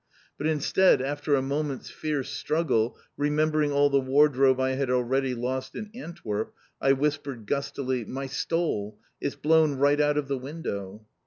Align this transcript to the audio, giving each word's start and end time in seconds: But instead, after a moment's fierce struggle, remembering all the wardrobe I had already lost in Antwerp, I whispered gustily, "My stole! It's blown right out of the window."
But 0.39 0.47
instead, 0.47 0.99
after 0.99 1.35
a 1.35 1.43
moment's 1.43 1.91
fierce 1.91 2.31
struggle, 2.31 2.97
remembering 3.17 3.71
all 3.71 3.91
the 3.91 3.99
wardrobe 3.99 4.59
I 4.59 4.71
had 4.71 4.89
already 4.89 5.35
lost 5.35 5.75
in 5.75 5.91
Antwerp, 5.93 6.55
I 6.81 6.93
whispered 6.93 7.45
gustily, 7.45 8.03
"My 8.05 8.25
stole! 8.25 8.97
It's 9.21 9.35
blown 9.35 9.75
right 9.75 10.01
out 10.01 10.17
of 10.17 10.27
the 10.27 10.39
window." 10.39 11.05